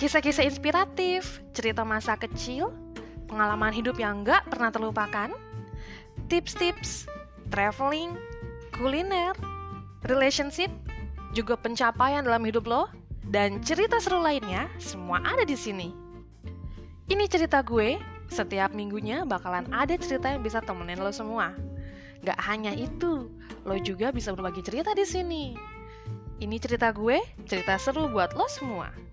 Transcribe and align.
Kisah-kisah 0.00 0.48
inspiratif, 0.48 1.44
cerita 1.52 1.84
masa 1.84 2.16
kecil, 2.16 2.72
pengalaman 3.28 3.68
hidup 3.68 4.00
yang 4.00 4.24
nggak 4.24 4.48
pernah 4.48 4.72
terlupakan, 4.72 5.28
tips-tips, 6.32 7.04
traveling, 7.52 8.16
kuliner, 8.72 9.36
relationship, 10.08 10.72
juga 11.36 11.52
pencapaian 11.60 12.24
dalam 12.24 12.40
hidup 12.48 12.64
lo, 12.64 12.88
dan 13.28 13.60
cerita 13.60 14.00
seru 14.00 14.24
lainnya 14.24 14.72
semua 14.80 15.20
ada 15.20 15.44
di 15.44 15.52
sini. 15.52 15.92
Ini 17.12 17.28
cerita 17.28 17.60
gue, 17.60 18.00
setiap 18.32 18.72
minggunya 18.72 19.28
bakalan 19.28 19.68
ada 19.68 20.00
cerita 20.00 20.32
yang 20.32 20.40
bisa 20.40 20.64
temenin 20.64 21.04
lo 21.04 21.12
semua. 21.12 21.52
Gak 22.24 22.40
hanya 22.48 22.72
itu, 22.72 23.28
lo 23.68 23.76
juga 23.76 24.16
bisa 24.16 24.32
berbagi 24.32 24.64
cerita 24.64 24.96
di 24.96 25.04
sini. 25.04 25.52
Ini 26.40 26.56
cerita 26.56 26.88
gue, 26.88 27.20
cerita 27.44 27.76
seru 27.76 28.08
buat 28.08 28.32
lo 28.32 28.48
semua. 28.48 29.09